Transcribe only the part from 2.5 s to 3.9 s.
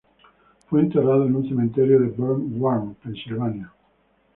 Mawr, Pensilvania.